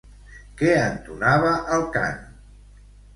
[0.61, 2.25] Què entonava el cant?